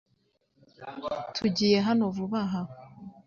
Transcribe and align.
Tugiye 1.35 1.77
hano 1.87 2.03
vuba 2.15 2.39
aha. 2.45 2.61